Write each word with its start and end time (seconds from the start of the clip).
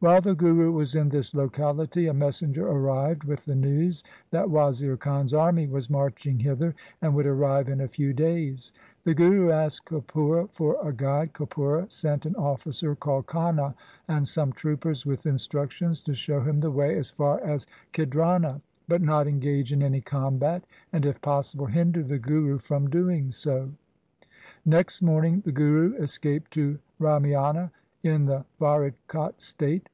While 0.00 0.20
the 0.20 0.34
Guru 0.34 0.70
was 0.70 0.94
in 0.94 1.08
this 1.08 1.34
locality, 1.34 2.08
a 2.08 2.12
messenger 2.12 2.68
arrived 2.68 3.24
with 3.24 3.46
the 3.46 3.54
news 3.54 4.04
that 4.32 4.50
Wazir 4.50 4.98
Khan's 4.98 5.32
army 5.32 5.66
was 5.66 5.88
marching 5.88 6.38
hither, 6.40 6.74
and 7.00 7.14
would 7.14 7.24
arrive 7.24 7.70
in 7.70 7.80
a 7.80 7.88
few 7.88 8.12
days. 8.12 8.70
The 9.04 9.14
Guru 9.14 9.50
asked 9.50 9.86
Kapura 9.86 10.50
for 10.50 10.76
a 10.86 10.92
guide. 10.92 11.32
Kapura 11.32 11.90
sent 11.90 12.26
an 12.26 12.36
officer 12.36 12.94
called 12.94 13.24
Khana 13.24 13.74
and 14.06 14.28
some 14.28 14.52
troopers 14.52 15.06
with 15.06 15.24
instructions 15.24 16.02
to 16.02 16.12
show 16.12 16.38
him 16.42 16.58
the 16.58 16.70
way 16.70 16.98
as 16.98 17.08
far 17.08 17.40
as 17.40 17.66
Khidrana, 17.94 18.60
but 18.86 19.00
not 19.00 19.26
engage 19.26 19.72
in 19.72 19.82
any 19.82 20.02
combat, 20.02 20.64
and 20.92 21.06
if 21.06 21.18
possible 21.22 21.64
hinder 21.64 22.02
the 22.02 22.18
Guru 22.18 22.58
from 22.58 22.90
doing 22.90 23.30
so. 23.30 23.70
Next 24.66 25.00
morning 25.00 25.40
the 25.46 25.52
Guru 25.52 25.94
es 25.98 26.18
caped 26.18 26.50
to 26.50 26.78
Ramiana 27.00 27.70
in 28.02 28.26
the 28.26 28.44
Faridkot 28.60 29.40
state. 29.40 29.80